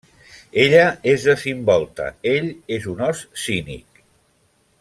Ella 0.61 0.85
és 1.11 1.25
desimbolta, 1.33 2.09
ell 2.33 2.49
és 2.79 2.91
un 2.95 3.07
ós 3.11 3.25
cínic. 3.45 4.05